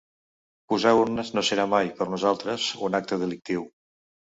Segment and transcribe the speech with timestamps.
[0.71, 3.71] Posar urnes no serà mai, per nosaltres, un acte delictiu.